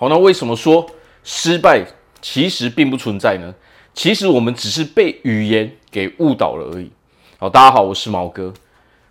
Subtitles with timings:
[0.00, 0.88] 好，那为什么说
[1.24, 1.84] 失败
[2.20, 3.52] 其实并不存在呢？
[3.92, 6.88] 其实我们只是被语言给误导了而已。
[7.36, 8.54] 好，大家好，我是毛哥。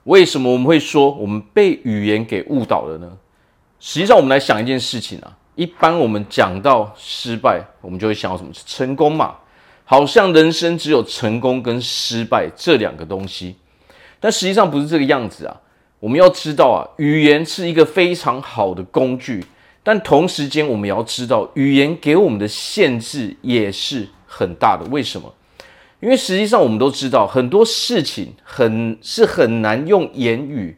[0.06, 3.18] 为什么我们会说我们被语言给误导了呢？
[3.82, 5.38] 实际上，我们来想一件事情啊。
[5.56, 8.54] 一般我们讲到失败，我们就会想到什么？
[8.54, 9.36] 是成功嘛？
[9.84, 13.58] 好像人生只有成功跟失败这两个东西。
[14.22, 15.60] 但实际上不是这个样子啊。
[16.00, 19.44] 我们要知道啊，语言是一个非常好的工具，
[19.88, 24.84] 但同时间我们要知道，语言给我们的限制也是很大的。
[24.92, 25.34] 为什么？
[26.02, 30.76] 因为实际上我们都知道，很多事情很是很难用言语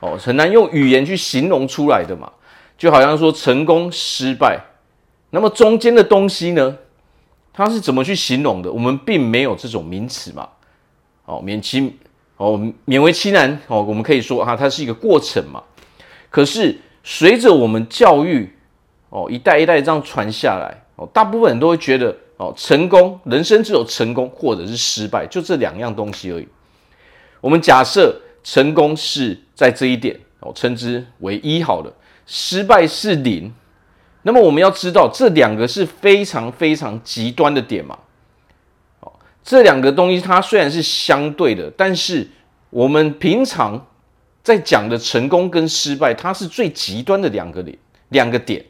[0.00, 2.32] 哦，很难用语言去形容出来的嘛。
[2.76, 4.58] 就好像说成功、失败，
[5.30, 6.78] 那么中间的东西呢，
[7.52, 8.72] 它是怎么去形容的？
[8.72, 10.48] 我们并没有这种名词嘛。
[11.26, 11.96] 哦，勉其
[12.38, 15.62] 哦，勉为其难哦，我们可以说哈，它是一个过程嘛。
[16.28, 16.76] 可是
[17.10, 18.52] 随着我们教育
[19.08, 22.14] 哦，一代一代这样传下来哦，大部分人都会觉得。
[22.36, 26.46] 哦，成功，人生只有成功或者是失败，就这两样东西而已。
[27.40, 31.92] 我们假设成功是在这一点，哦，称之为一好了，
[32.26, 33.52] 失败是零。
[34.22, 37.98] 那么我们要知道，这两个是非常非常极端的点嘛。
[39.00, 39.10] 哦，
[39.42, 42.28] 这两个东西它虽然是相对的，但是
[42.70, 43.84] 我们平常
[44.42, 47.76] 在讲的成功跟失败，它是最极端的两个点，
[48.10, 48.64] 两个点。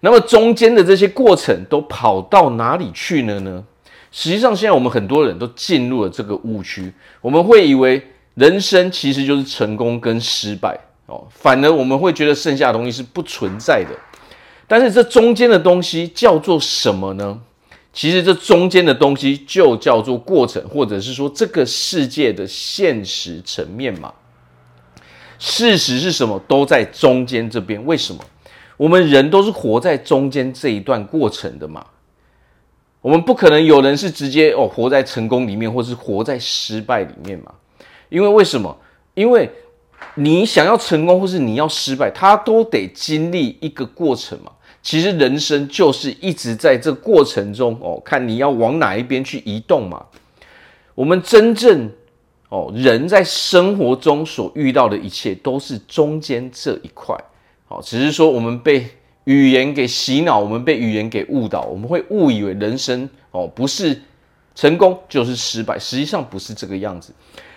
[0.00, 3.64] 那么中间的这些过程都跑到哪里去了呢？
[4.12, 8.00] 实际上，现在我们很多人都进入了这个误区，我们会以为
[8.34, 13.90] 人生其实就是成功跟失败哦，反而我们会觉得剩下的东西是不存在的。
[14.68, 17.40] 但是这中间的东西叫做什么呢？
[17.92, 24.12] 其实这中间的东西就叫做过程，或者是说这个世界的现实层面嘛。
[25.38, 26.40] 事实是什么？
[26.48, 27.84] 都在中间这边。
[27.84, 28.24] 为什么？
[28.76, 31.86] 我们人都是活在中间这一段过程的嘛，
[33.00, 37.54] 我们不可能有人是直接哦活在成功里面，或是活在失败里面嘛。
[38.10, 38.76] 因为为什么？
[39.14, 39.50] 因为
[40.16, 44.52] 你想要成功，或是你要失败，它都得经历一个过程嘛。
[44.82, 50.04] 其实人生就是一直在这过程中哦，看你要往哪一边去移动嘛。
[50.94, 51.90] 我们真正
[52.48, 57.16] 哦人在生活中所遇到的一切，都是中间这一块。
[57.66, 58.88] 好，只是说我们被
[59.24, 64.00] 语言给洗脑，我们被语言给误导，我们会误以为人生哦不是
[64.54, 67.12] 成功就是失败，实际上不是这个样子。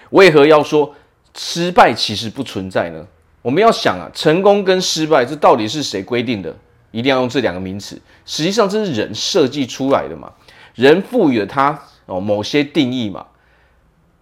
[0.10, 0.92] 为何要说
[1.38, 3.06] 失败其实不存在呢？
[3.44, 6.56] 我们要想啊，成功跟失败这到底是谁规定的？
[6.92, 8.02] 一定要用这两个名词？
[8.26, 10.32] 实际上这是人设计出来的嘛，
[10.74, 13.24] 人赋予了它哦某些定义嘛。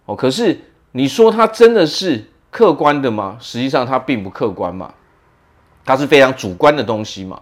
[0.08, 0.58] 哦，可是
[0.92, 3.36] 你说它真的是客观的吗？
[3.38, 4.94] 实际上它并不客观嘛。
[5.84, 7.40] 它是非常主观的东西嘛，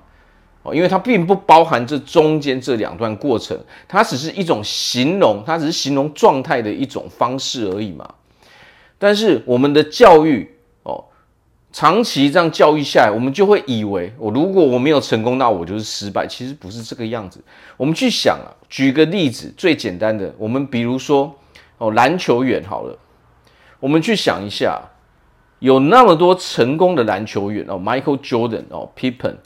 [0.62, 8.09] 哦，因为它并不包含这中间这两段过程，它只是一种形容，它只是形容状态的一种方式而已嘛。
[8.98, 10.48] 但是我们的教育
[10.84, 11.04] 哦，
[11.72, 16.25] 长期这样教育下来，我们就会以为，我如果我没有成功，那我就是失败。
[16.25, 17.43] 其实不是这个样子。
[17.77, 21.34] 我们去想啊，举个例子，最简单的，我们比如说
[21.78, 22.98] 哦，篮球员好了，
[23.81, 24.81] 我们去想一下。
[25.60, 29.37] 有那么多成功的篮球员哦，Michael Jordan 哦，Pippen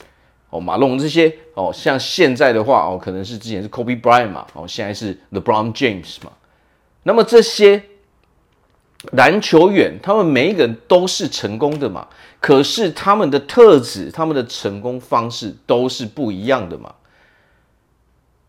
[0.49, 6.33] 哦，马龙这些哦，像现在的话哦，可能是之前是 Kobe Bryant 嘛，哦，现在是 LeBron James 嘛。
[7.03, 7.81] 那么这些
[9.13, 12.05] 篮球员，他们每一个人都是成功的嘛，
[12.41, 16.93] 可是他们的特质、他们的成功方式都是不一样的嘛。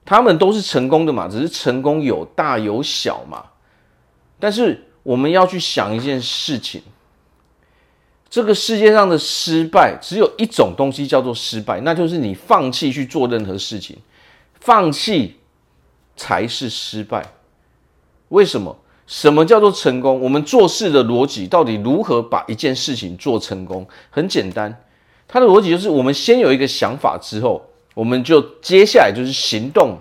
[0.05, 3.45] 他们都是成功的嘛，只是成功有大有小嘛。
[4.43, 6.83] 但是我们要去想一件事情。
[8.29, 13.97] 这个世界上的失败只有一种东西叫做失败，那就是你放弃去做任何事情，
[14.59, 15.37] 放弃
[16.17, 17.25] 才是失败。
[18.31, 18.77] 为什么？
[19.07, 20.21] 什么叫做成功？
[20.21, 23.87] 我们做事的逻辑到底如何把一件事情做成功？
[24.11, 24.83] 很简单，
[25.29, 27.65] 它的逻辑就是我们先有一个想法之后，
[27.95, 29.99] 我们就接下来就是行动。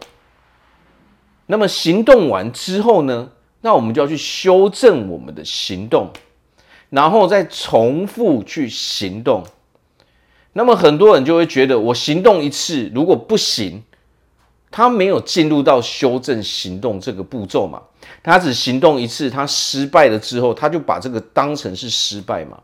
[1.45, 3.29] 那么行动完之后呢？
[3.61, 6.11] 那我们就要去修正我们的行动。
[6.89, 9.45] 然后再重复去行动，
[10.51, 13.81] 那么很多人就会觉得，我行动一次如果不行，
[14.69, 17.81] 他没有进入到修正行动这个步骤嘛？
[18.21, 22.59] 他只行动一次，他失败了之后，他就把这个当成是失败嘛？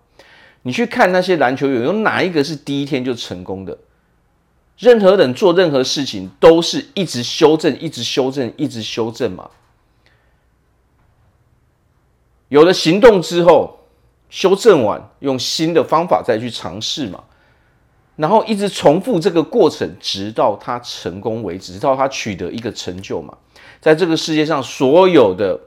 [0.63, 3.77] 你去看那些篮球员，有哪一个是第一天就成功的？
[4.77, 9.49] 任何人做任何事情都是一直修正，一直修正，一直修正嘛？
[12.49, 13.75] 有了行动之后。
[14.29, 17.23] 修正完，用新的方法再去尝试嘛。
[18.17, 23.33] 然后一直重复这个过程，直到他成功为止，直到他取得一个成就嘛。
[23.79, 25.57] 在这个世界上，所有的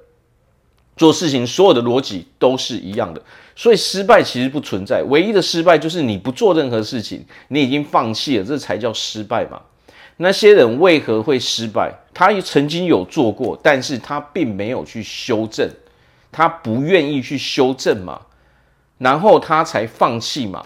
[0.95, 3.23] 做事情，所有的逻辑都是一样的，
[3.57, 5.03] 所以失败其实不存在。
[5.09, 9.59] 唯一的失败就是你不做任何事情，你已经放弃了，这才叫失败嘛。
[10.19, 11.91] 那些人为何会失败？
[12.13, 15.67] 他曾经有做过，但是他并没有去修正，
[16.31, 18.21] 他不愿意去修正嘛，
[18.99, 20.65] 然后他才放弃嘛。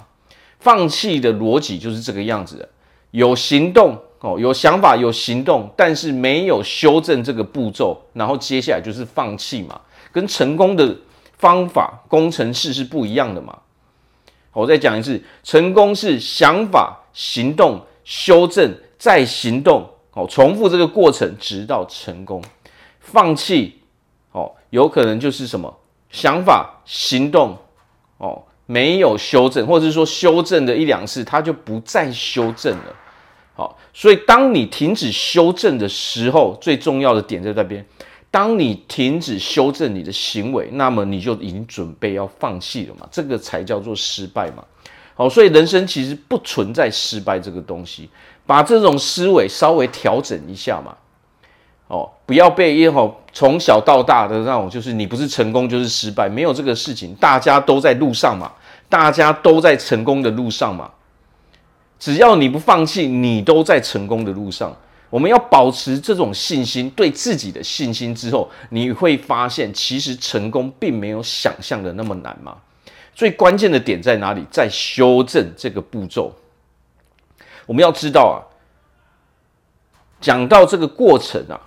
[0.59, 2.69] 放弃的逻辑就是这个样子的，
[3.11, 9.81] 有行动哦，有想法，有行动，但是没有修正这个步骤，然后接下来就是放弃嘛。
[10.11, 10.97] 跟成功的
[11.37, 13.59] 方法、工程式是不一样的嘛。
[14.53, 18.75] 我再讲一次，成功是想法、行动、修正。
[18.97, 22.43] 再行动哦，重复这个过程直到成功。
[23.01, 23.83] 放弃，
[24.75, 25.73] 有可能就是什么
[26.11, 27.57] 想法、行动
[28.19, 32.97] 哦，没有修正，或者是说修正的一两次，它就不再修正了。
[33.55, 37.87] 好，所以当你停止修正的时候，最重要的点在这边。
[38.33, 44.65] 当你停止修正你的行为，那么你就已经准备要放弃了嘛，这个才叫做失败嘛。
[45.15, 48.11] 好，所以人生其实不存在失败这个东西。
[48.45, 50.97] 把这种思维稍微调整一下嘛，
[51.89, 58.51] 哦，不要被因为从小到大的那种，就是你不是成功就是失败，没有这个事情，大家都在路上嘛，
[58.89, 60.91] 大家都在成功的路上嘛，
[61.99, 64.75] 只要你不放弃，你都在成功的路上。
[65.11, 72.57] 我们要保持这种信心，对自己的信心之后，你会发现，其实成功并没有想象的那么难嘛。
[73.15, 74.45] 最关键的点在哪里？
[74.51, 76.35] 在修正这个步骤。
[77.67, 78.37] 我们要知道啊，
[80.21, 81.61] 讲到这个过程啊，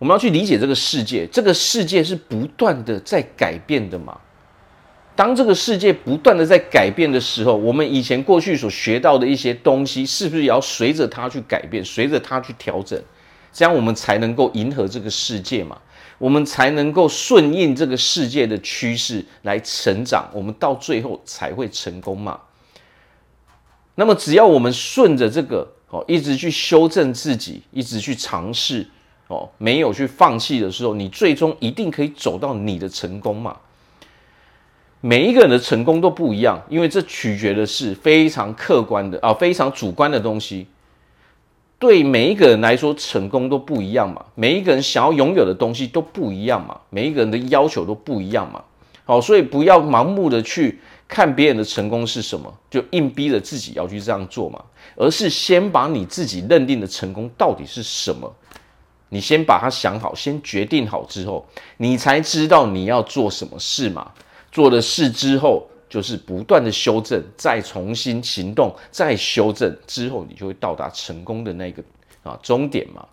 [0.00, 4.18] 我们要去理解这个世界，这个世界是不断的在改变的嘛。
[5.14, 12.98] 当这个世界不断的在改变的时候，我们以前过去所学到的一些东西，是不是也要随着它去改变，随着它去调整？
[13.52, 15.76] 这样我们才能够迎合这个世界嘛，
[16.16, 22.40] 我们才能够顺应这个世界的趋势来成长，我们到最后才会成功嘛。
[23.96, 28.88] 那么，只要我们顺着这个哦，一直去修正自己，一直去尝试
[29.30, 33.56] 哦，没有去放弃的时候，你最终一定可以走到你的成功嘛。
[35.00, 40.66] 每一个人的成功都不一样，因为这取决的是非常客观的啊，非常主观的东西。
[41.78, 44.24] 对每一个人来说，成功都不一样嘛。
[44.34, 46.78] 每一个人想要拥有的东西都不一样嘛。
[46.90, 48.62] 每一个人的要求都不一样嘛。
[49.04, 50.80] 好，所以不要盲目的去。
[51.08, 54.62] 看别人的成功是什么，就硬逼着自己要去这样做嘛？
[54.94, 58.32] 而是先把你自己认定的成功到底是什么，
[59.10, 61.46] 你先把它想好，先决定好之后，
[61.76, 64.12] 你才知道你要做什么事嘛。
[64.50, 71.82] 做了事之后，就是不断的修正，再重新行动，再修正之后，你就会到达成功的那个
[72.22, 73.06] 啊终点嘛。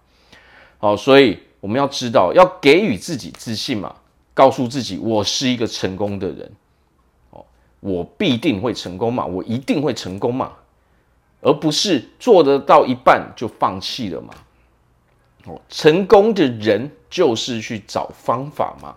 [0.79, 3.95] 好，所以我们要知道，要给予自己自信嘛，
[4.33, 6.51] 告诉自己我是一个成功的人。
[7.31, 7.43] 哦
[7.79, 10.53] 我必定会成功嘛，我一定会成功嘛，
[11.41, 14.33] 而不是做得到一半就放弃了嘛。
[15.47, 18.95] 哦，成功的人就是去找方法嘛，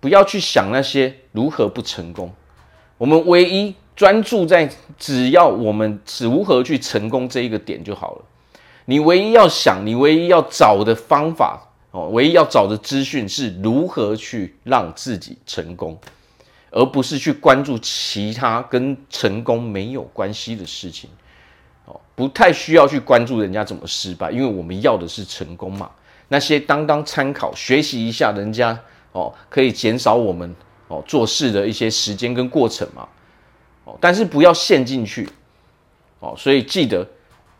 [0.00, 2.32] 不要去想那些如何不成功。
[2.98, 8.24] 我们唯一专注在只要我们如何去成功这一个点就好了。
[8.86, 15.98] 你唯一要想，你唯一要找的方法哦，唯一要找的资讯是如何去让自己成功。
[16.74, 21.10] 而不是去关注其他跟成功没有关系的事情，
[21.84, 25.90] 哦，不太需要去关注人家怎么失败，因为我们要的是成功嘛。
[26.28, 28.78] 那些当当参考，学习一下人家
[29.12, 30.54] 哦，可以减少我们
[30.88, 33.08] 哦做事的一些时间跟过程嘛。
[33.84, 35.28] 哦，但是不要陷进去，
[36.20, 37.06] 哦，所以记得，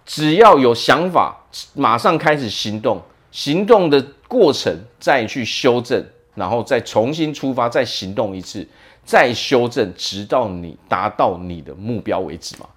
[0.06, 6.02] 只要有想法，马上开始行动，行动的过程再去修正，
[6.34, 8.66] 然后再重新出发，再行动一次。
[9.04, 12.68] 再修正，直到你达到你的目标为止嘛。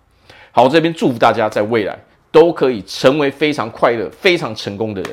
[0.56, 2.00] 好，这边祝福大家在未来
[2.32, 5.12] 都可以成为非常快乐、非常成功的人。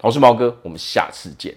[0.00, 1.54] 我是毛哥，我们下次见。